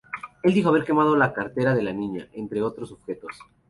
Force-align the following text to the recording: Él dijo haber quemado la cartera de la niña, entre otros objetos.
Él 0.41 0.55
dijo 0.55 0.69
haber 0.69 0.83
quemado 0.83 1.15
la 1.15 1.31
cartera 1.31 1.75
de 1.75 1.83
la 1.83 1.93
niña, 1.93 2.27
entre 2.33 2.63
otros 2.63 2.91
objetos. 2.91 3.37